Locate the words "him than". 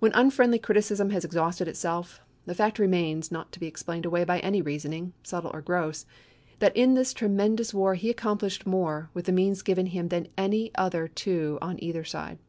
9.86-10.26